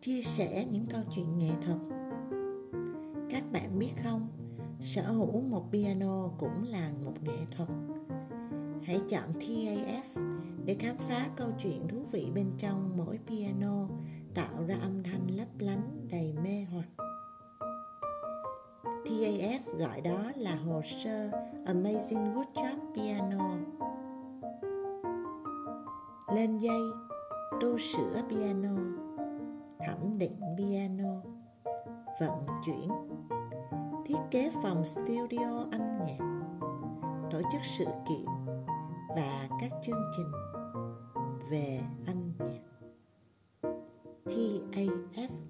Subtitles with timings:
[0.00, 1.78] chia sẻ những câu chuyện nghệ thuật.
[3.30, 4.28] Các bạn biết không
[4.80, 7.68] sở hữu một piano cũng là một nghệ thuật.
[8.82, 10.02] Hãy chọn taf
[10.64, 13.88] để khám phá câu chuyện thú vị bên trong mỗi piano
[14.34, 16.88] tạo ra âm thanh lấp lánh đầy mê hoặc.
[19.04, 21.30] TAF gọi đó là hồ sơ
[21.66, 23.56] Amazing Good Job Piano.
[26.34, 26.80] Lên dây,
[27.60, 28.76] tu sửa piano,
[29.86, 31.22] thẩm định piano,
[32.20, 32.88] vận chuyển,
[34.06, 36.18] thiết kế phòng studio âm nhạc,
[37.30, 38.26] tổ chức sự kiện
[39.16, 40.32] và các chương trình
[41.50, 42.60] về âm nhạc.
[44.24, 45.49] TAF